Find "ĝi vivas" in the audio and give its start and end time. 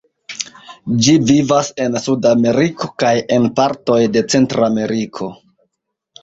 1.07-1.69